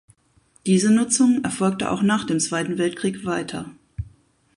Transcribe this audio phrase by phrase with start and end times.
[0.65, 3.69] Diese Nutzung erfolgte auch nach dem Zweiten Weltkrieg weiter.